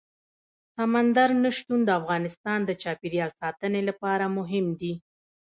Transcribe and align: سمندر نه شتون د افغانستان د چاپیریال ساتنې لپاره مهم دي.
سمندر 0.75 1.29
نه 1.43 1.49
شتون 1.57 1.79
د 1.85 1.89
افغانستان 1.99 2.59
د 2.65 2.71
چاپیریال 2.81 3.31
ساتنې 3.41 3.81
لپاره 3.89 4.25
مهم 4.37 4.65
دي. 4.79 4.93